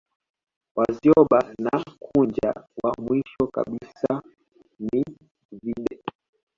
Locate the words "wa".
2.83-2.93